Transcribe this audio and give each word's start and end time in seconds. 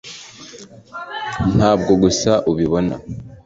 ntabwo 1.55 1.91
gusa 2.03 2.31
ubibona 2.51 2.95